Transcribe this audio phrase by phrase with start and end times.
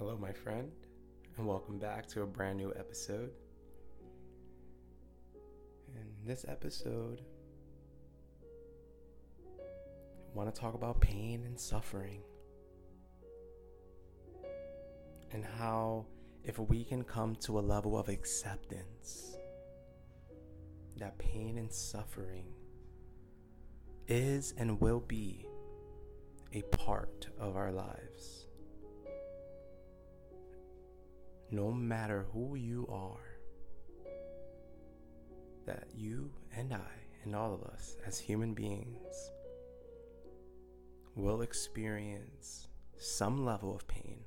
[0.00, 0.72] Hello, my friend,
[1.36, 3.32] and welcome back to a brand new episode.
[5.94, 7.20] In this episode,
[9.46, 12.22] I want to talk about pain and suffering,
[15.32, 16.06] and how,
[16.44, 19.36] if we can come to a level of acceptance,
[20.96, 22.46] that pain and suffering
[24.08, 25.44] is and will be
[26.54, 28.39] a part of our lives.
[31.50, 33.30] No matter who you are,
[35.66, 39.32] that you and I and all of us as human beings
[41.16, 44.20] will experience some level of pain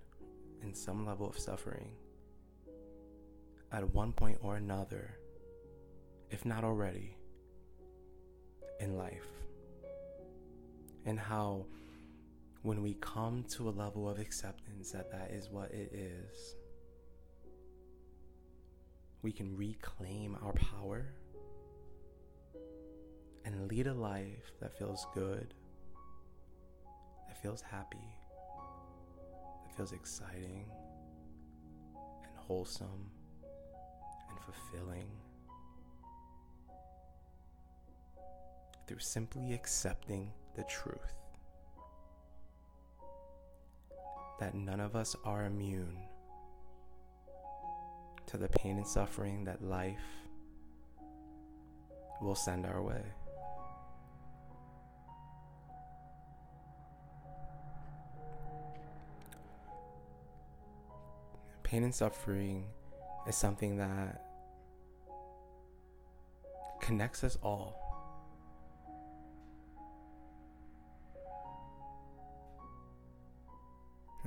[0.62, 1.92] and some level of suffering
[3.72, 5.18] at one point or another,
[6.30, 7.18] if not already,
[8.80, 9.28] in life.
[11.06, 11.66] And how
[12.62, 16.56] when we come to a level of acceptance that that is what it is,
[19.24, 21.14] we can reclaim our power
[23.46, 25.54] and lead a life that feels good,
[27.28, 28.14] that feels happy,
[29.66, 30.66] that feels exciting
[31.96, 33.10] and wholesome
[34.30, 35.08] and fulfilling.
[38.86, 41.16] Through simply accepting the truth
[44.42, 45.98] that none of us are immune
[48.34, 49.94] to the pain and suffering that life
[52.20, 53.04] will send our way.
[61.62, 62.66] Pain and suffering
[63.28, 64.26] is something that
[66.82, 67.80] connects us all.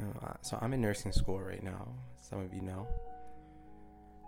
[0.01, 1.89] Uh, so I'm in nursing school right now,
[2.23, 2.87] some of you know.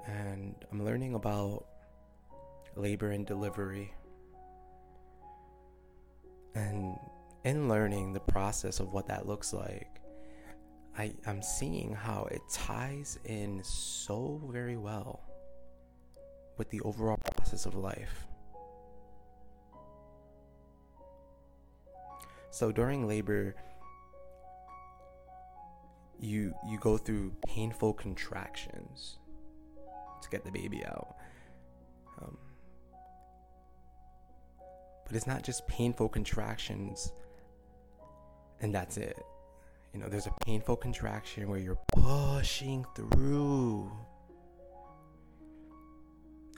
[0.09, 1.67] And I'm learning about
[2.77, 3.93] labor and delivery.
[6.55, 6.97] And
[7.45, 10.01] in learning the process of what that looks like,
[10.97, 15.21] I, I'm seeing how it ties in so very well
[16.57, 18.27] with the overall process of life.
[22.51, 23.55] So during labor,
[26.19, 29.19] you you go through painful contractions
[30.23, 31.17] to get the baby out.
[32.21, 32.37] Um,
[35.07, 37.13] but it's not just painful contractions
[38.61, 39.23] and that's it.
[39.93, 43.91] You know, there's a painful contraction where you're pushing through.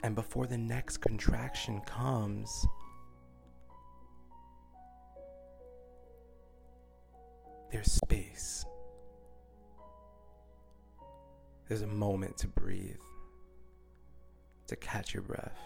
[0.03, 2.65] And before the next contraction comes,
[7.71, 8.65] there's space.
[11.67, 12.95] There's a moment to breathe,
[14.71, 15.59] to catch your breath,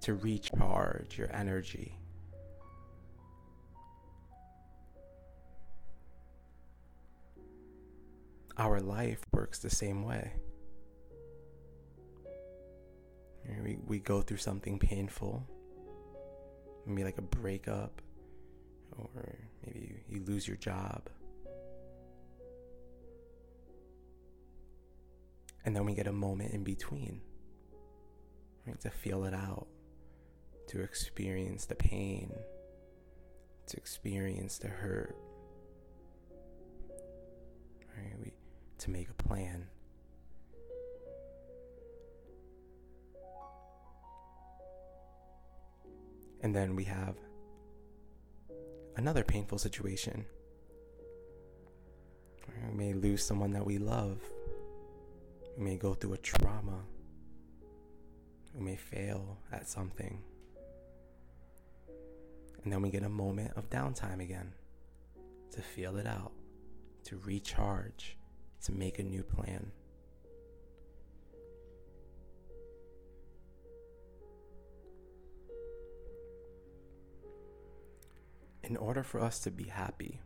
[0.00, 1.98] to recharge your energy.
[8.56, 10.32] Our life works the same way.
[13.62, 15.46] We, we go through something painful,
[16.86, 18.00] maybe like a breakup,
[18.96, 19.36] or
[19.66, 21.10] maybe you lose your job
[25.64, 27.20] And then we get a moment in between,
[28.66, 28.80] right?
[28.80, 29.66] To feel it out,
[30.68, 32.32] to experience the pain,
[33.66, 35.16] to experience the hurt,
[37.96, 38.14] right?
[38.22, 38.32] We,
[38.78, 39.66] to make a plan.
[46.40, 47.16] And then we have
[48.96, 50.24] another painful situation.
[52.70, 54.20] We may lose someone that we love.
[55.58, 56.84] We may go through a trauma.
[58.54, 60.22] We may fail at something.
[62.62, 64.52] And then we get a moment of downtime again
[65.50, 66.30] to feel it out,
[67.06, 68.16] to recharge,
[68.62, 69.72] to make a new plan.
[78.62, 80.20] In order for us to be happy,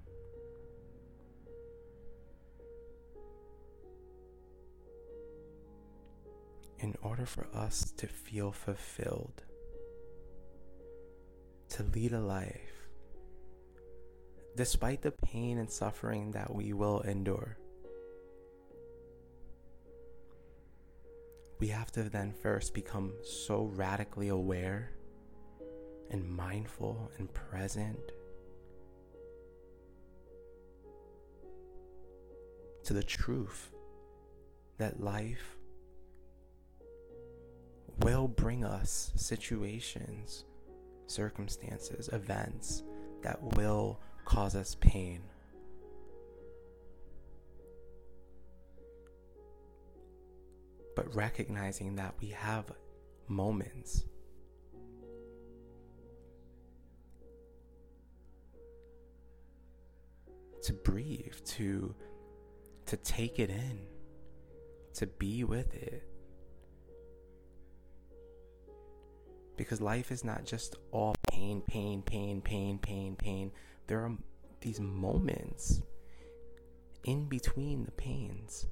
[6.82, 9.44] in order for us to feel fulfilled,
[11.68, 12.88] to lead a life,
[14.56, 17.56] despite the pain and suffering that we will endure,
[21.60, 24.90] we have to then first become so radically aware
[26.10, 28.10] and mindful and present
[32.82, 33.70] to the truth
[34.78, 35.56] that life
[38.00, 40.44] will bring us situations,
[41.06, 42.82] circumstances, events
[43.22, 45.22] that will cause us pain.
[50.94, 52.66] But recognizing that we have
[53.28, 54.04] moments
[60.62, 61.94] to breathe, to
[62.86, 63.78] to take it in,
[64.94, 66.11] to be with it.
[69.56, 73.52] Because life is not just all pain, pain, pain, pain, pain, pain.
[73.86, 74.12] There are
[74.60, 75.82] these moments
[77.04, 78.66] in between the pains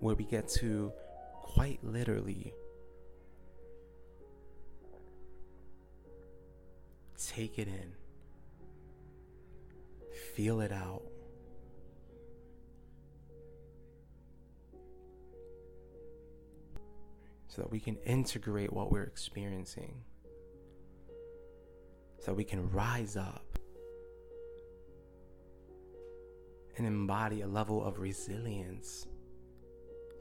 [0.00, 0.92] where we get to
[1.42, 2.52] quite literally
[7.18, 7.92] take it in,
[10.34, 11.02] feel it out.
[17.50, 20.02] So that we can integrate what we're experiencing.
[22.20, 23.58] So that we can rise up
[26.78, 29.06] and embody a level of resilience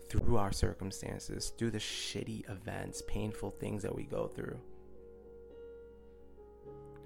[0.10, 4.60] through our circumstances, through the shitty events, painful things that we go through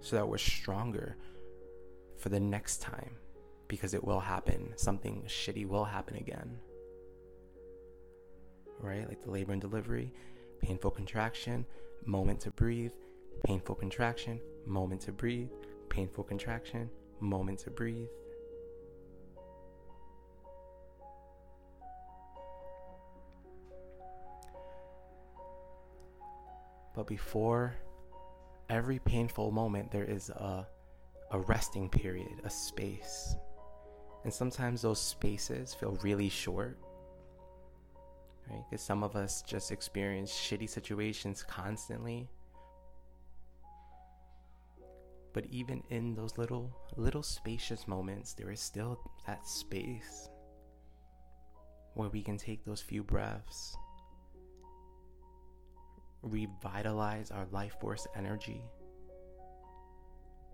[0.04, 1.16] so that we're stronger
[2.18, 3.16] for the next time
[3.70, 4.74] because it will happen.
[4.76, 6.60] Something shitty will happen again.
[8.84, 9.08] Right?
[9.08, 10.12] Like the labor and delivery,
[10.62, 11.66] painful contraction,
[12.06, 12.92] moment to breathe,
[13.46, 15.50] painful contraction, moment to breathe,
[15.88, 16.90] painful contraction,
[17.22, 18.10] moment to breathe.
[26.94, 27.76] But before
[28.70, 30.68] every painful moment, there is a,
[31.32, 33.36] a resting period, a space.
[34.26, 36.78] And sometimes those spaces feel really short,
[38.50, 38.64] right?
[38.70, 42.30] Because some of us just experience shitty situations constantly.
[45.34, 50.30] But even in those little, little spacious moments, there is still that space
[51.96, 53.76] where we can take those few breaths
[56.24, 58.64] revitalize our life force energy,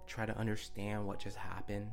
[0.07, 1.91] try to understand what just happened.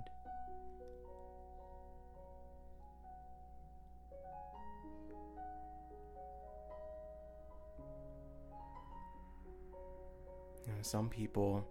[10.86, 11.66] Some people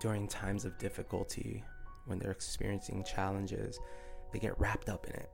[0.00, 1.62] during times of difficulty,
[2.06, 3.78] when they're experiencing challenges,
[4.32, 5.30] they get wrapped up in it.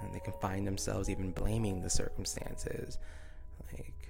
[0.00, 2.98] And they can find themselves even blaming the circumstances
[3.72, 4.08] like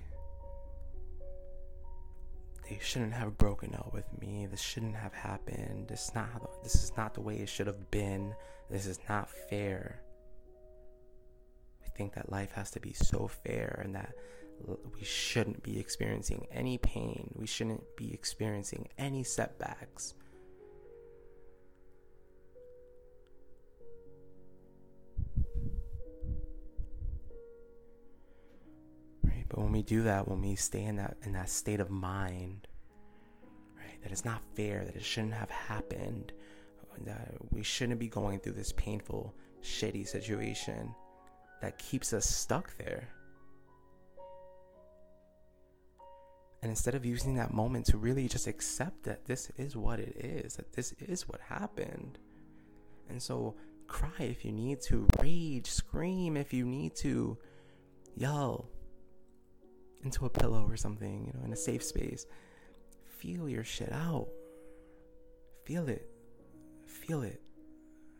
[2.68, 4.46] they shouldn't have broken up with me.
[4.46, 5.88] This shouldn't have happened.
[5.88, 8.34] This not this is not the way it should have been.
[8.70, 10.02] This is not fair.
[11.80, 14.12] We think that life has to be so fair and that
[14.66, 20.14] we shouldn't be experiencing any pain we shouldn't be experiencing any setbacks
[29.22, 29.44] Right?
[29.48, 32.66] But when we do that, when we stay in that in that state of mind,
[33.76, 36.32] right, that it's not fair, that it shouldn't have happened,
[37.04, 40.94] that we shouldn't be going through this painful, shitty situation
[41.60, 43.08] that keeps us stuck there.
[46.62, 50.16] And instead of using that moment to really just accept that this is what it
[50.16, 52.18] is, that this is what happened.
[53.08, 53.54] And so
[53.86, 57.38] cry if you need to, rage, scream if you need to,
[58.16, 58.68] yell,
[60.02, 62.26] into a pillow or something, you know, in a safe space.
[63.18, 64.28] Feel your shit out.
[65.64, 66.10] Feel it.
[66.86, 67.40] Feel it.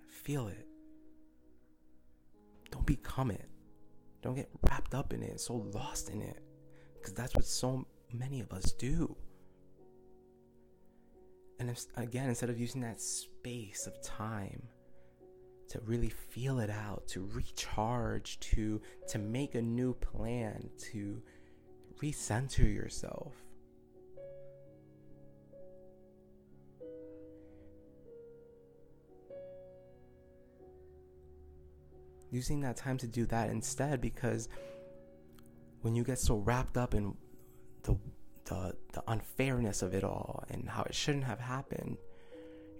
[0.08, 0.66] Feel it.
[2.70, 3.48] Don't become it.
[4.22, 6.42] Don't get wrapped up in it, so lost in it.
[6.94, 9.16] Because that's what so many of us do.
[11.60, 14.62] And if, again, instead of using that space of time
[15.68, 21.20] to really feel it out, to recharge, to to make a new plan, to
[22.02, 23.34] recenter yourself.
[32.30, 34.48] Using that time to do that instead because
[35.80, 37.16] when you get so wrapped up in
[37.88, 37.98] the,
[38.44, 41.96] the, the unfairness of it all and how it shouldn't have happened,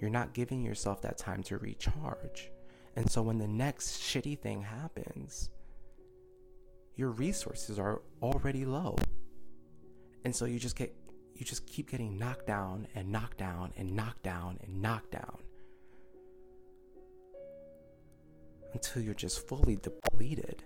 [0.01, 2.51] you're not giving yourself that time to recharge.
[2.97, 5.51] And so when the next shitty thing happens,
[6.97, 8.97] your resources are already low.
[10.25, 10.95] And so you just get
[11.37, 15.39] you just keep getting knocked down and knocked down and knocked down and knocked down
[18.73, 20.65] until you're just fully depleted.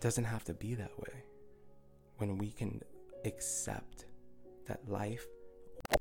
[0.00, 1.24] Doesn't have to be that way
[2.16, 2.80] when we can
[3.24, 4.06] accept
[4.66, 5.26] that life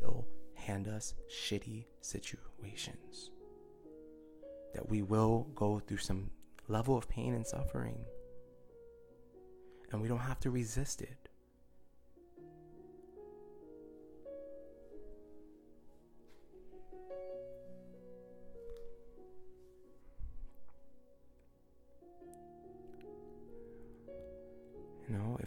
[0.01, 0.25] will
[0.56, 3.32] hand us shitty situations.
[4.74, 6.29] That we will go through some
[6.68, 8.06] level of pain and suffering.
[9.91, 11.29] And we don't have to resist it.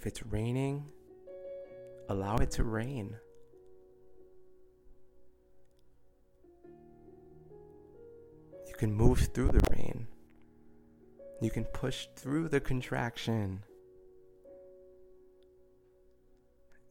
[0.02, 0.84] If it's raining,
[2.08, 3.14] allow it to rain.
[8.66, 10.08] You can move through the rain.
[11.40, 13.62] You can push through the contraction.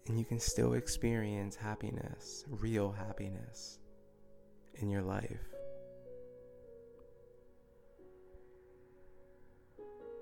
[0.08, 3.80] And you can still experience happiness, real happiness
[4.76, 5.50] in your life.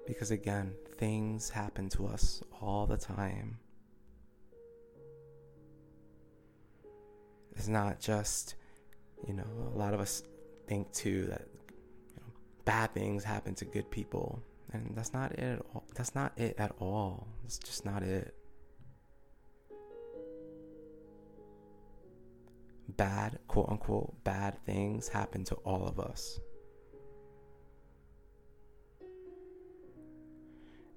[0.09, 3.59] Because again, things happen to us all the time.
[7.55, 8.55] It's not just,
[9.27, 10.23] you know, a lot of us
[10.65, 12.33] think too that you know,
[12.65, 14.41] bad things happen to good people.
[14.73, 15.83] And that's not it at all.
[15.93, 17.27] That's not it at all.
[17.45, 18.33] It's just not it.
[22.97, 26.39] Bad, quote unquote, bad things happen to all of us.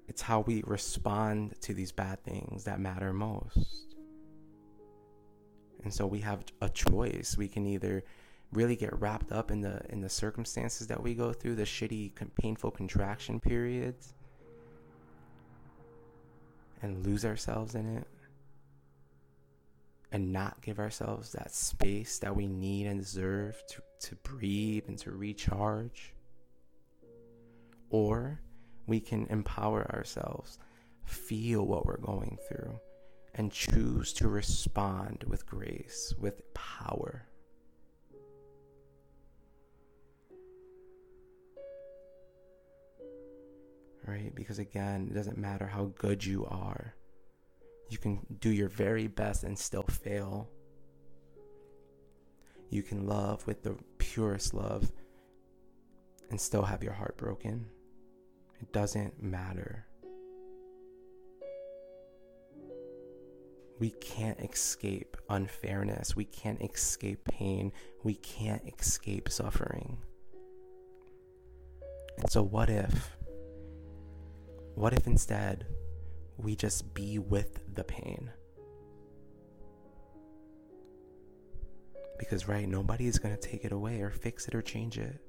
[0.07, 3.95] It's how we respond to these bad things that matter most.
[5.83, 7.35] And so we have a choice.
[7.37, 8.03] We can either
[8.51, 12.11] really get wrapped up in the in the circumstances that we go through, the shitty,
[12.35, 14.13] painful contraction periods,
[16.81, 18.07] and lose ourselves in it,
[20.11, 24.97] and not give ourselves that space that we need and deserve to, to breathe and
[24.99, 26.13] to recharge.
[27.89, 28.39] Or
[28.85, 30.59] we can empower ourselves,
[31.05, 32.79] feel what we're going through,
[33.35, 37.27] and choose to respond with grace, with power.
[44.05, 44.35] Right?
[44.35, 46.93] Because again, it doesn't matter how good you are.
[47.89, 50.49] You can do your very best and still fail.
[52.69, 54.91] You can love with the purest love
[56.29, 57.67] and still have your heart broken.
[58.63, 59.85] It doesn't matter.
[63.77, 66.15] We can't escape unfairness.
[66.15, 67.73] We can't escape pain.
[68.03, 69.97] We can't escape suffering.
[72.17, 73.17] And so, what if?
[74.75, 75.65] What if instead
[76.37, 78.31] we just be with the pain?
[82.17, 85.19] Because, right, nobody is going to take it away or fix it or change it.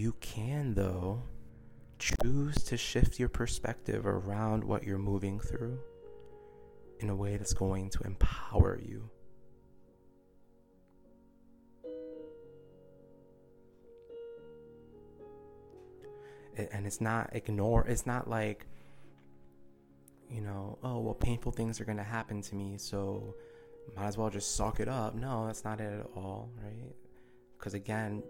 [0.00, 1.24] You can, though,
[1.98, 5.78] choose to shift your perspective around what you're moving through
[7.00, 9.10] in a way that's going to empower you.
[16.72, 18.66] and it's not ignore it's not like
[20.28, 23.34] you know oh well painful things are going to happen to me so
[23.96, 26.94] might as well just suck it up no that's not it at all right
[27.56, 28.22] because again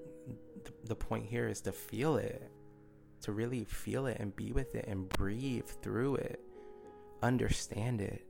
[0.64, 2.50] the, the point here is to feel it,
[3.22, 6.40] to really feel it and be with it and breathe through it,
[7.22, 8.24] understand it.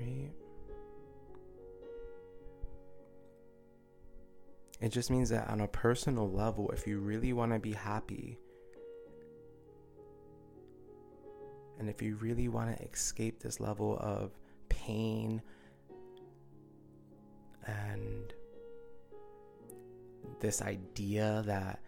[0.00, 0.30] Right?
[4.80, 8.38] It just means that on a personal level, if you really want to be happy,
[11.78, 14.32] and if you really want to escape this level of
[14.68, 15.42] pain,
[17.66, 18.32] and
[20.40, 21.80] this idea that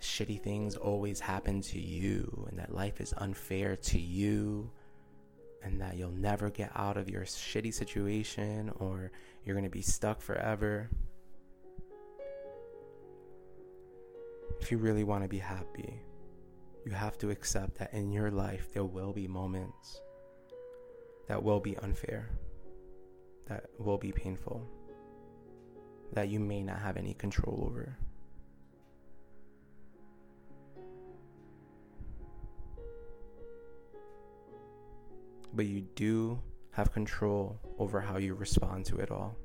[0.00, 4.70] shitty things always happen to you and that life is unfair to you
[5.62, 9.10] and that you'll never get out of your shitty situation or
[9.44, 10.88] you're going to be stuck forever.
[14.60, 16.00] If you really want to be happy,
[16.84, 20.00] you have to accept that in your life there will be moments
[21.26, 22.30] that will be unfair,
[23.48, 24.64] that will be painful
[26.12, 27.96] that you may not have any control over.
[35.52, 36.40] But you do
[36.72, 39.36] have control over how you respond to it all.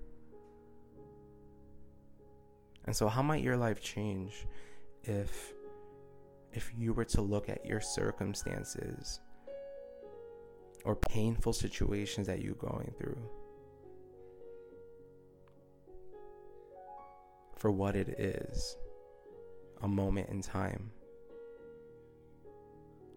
[2.86, 4.46] And so how might your life change
[5.04, 5.54] if
[6.54, 9.22] if you were to look at your circumstances
[10.84, 13.18] or painful situations that you're going through
[17.62, 18.76] for what it is
[19.84, 20.90] a moment in time,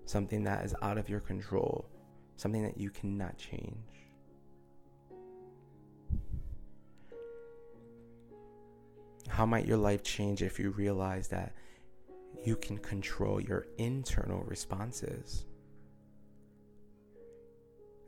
[0.04, 1.88] something that is out of your control,
[2.36, 3.72] something that you cannot change.
[9.28, 11.54] How might your life change if you realize that
[12.44, 15.46] you can control your internal responses?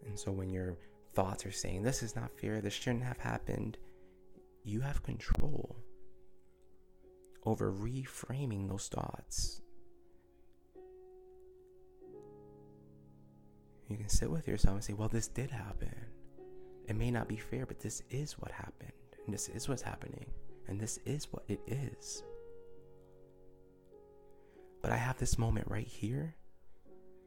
[0.05, 0.76] And so when your
[1.14, 3.78] thoughts are saying, This is not fair, this shouldn't have happened,
[4.64, 5.76] you have control
[7.47, 9.62] over reframing those thoughts.
[13.88, 15.95] You can sit with yourself and say, Well, this did happen.
[16.88, 18.93] It may not be fair, but this is what happened.
[19.25, 20.26] And this is what's happening.
[20.69, 22.23] And this is what it is.
[24.83, 26.35] But I have this moment right here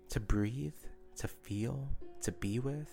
[0.09, 0.73] to breathe,
[1.17, 1.89] to feel,
[2.21, 2.89] to be with.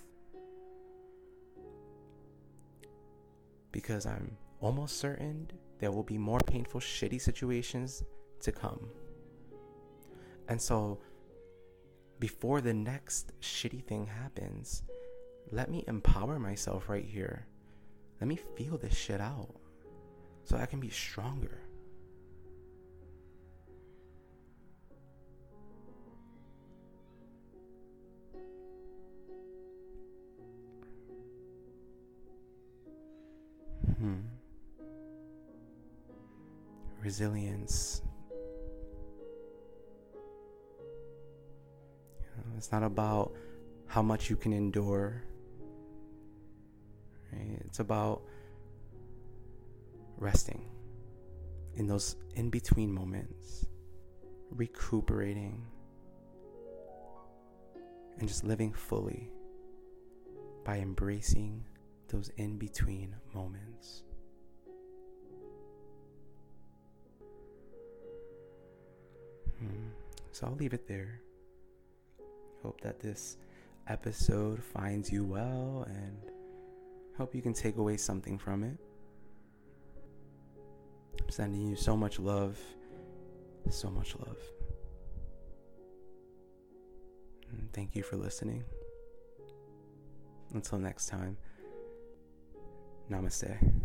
[3.72, 8.02] Because I'm almost certain there will be more painful, shitty situations
[8.40, 8.88] to come.
[10.48, 11.00] And so,
[12.18, 14.82] before the next shitty thing happens,
[15.50, 17.46] let me empower myself right here.
[18.20, 19.54] Let me feel this shit out
[20.44, 21.60] so I can be stronger.
[33.98, 34.20] Hmm.
[37.06, 38.02] Resilience.
[42.56, 43.32] it's not about
[43.86, 45.22] how much you can endure.
[47.32, 47.62] Right?
[47.64, 48.22] It's about
[50.18, 50.68] resting
[51.76, 53.66] in those in between moments,
[54.50, 55.64] recuperating,
[58.18, 59.30] and just living fully
[60.64, 61.64] by embracing
[62.08, 64.02] those in between moments.
[69.58, 69.88] Hmm.
[70.32, 71.20] So I'll leave it there.
[72.62, 73.36] Hope that this
[73.88, 76.18] episode finds you well and
[77.16, 78.76] hope you can take away something from it.
[81.22, 82.58] I'm sending you so much love.
[83.70, 84.38] So much love.
[87.50, 88.64] And thank you for listening.
[90.52, 91.36] Until next time,
[93.10, 93.75] namaste.